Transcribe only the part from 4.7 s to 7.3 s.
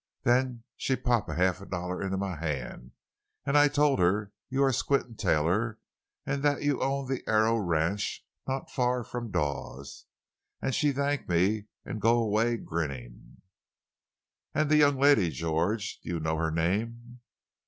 Squint Taylor, an' that you own the